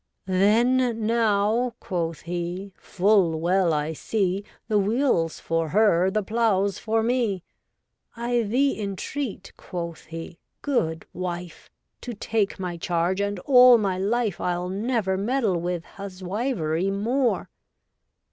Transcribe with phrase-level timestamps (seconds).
[0.25, 7.03] 'Then now,' quoth he,' full well I see, The wheel's for her, the plow's for
[7.03, 7.43] me.
[8.17, 11.69] I thee entreat,' quoth he, 'good wife,
[12.01, 17.51] To take my charge, and all my life I'll never meddle with huswivery more.'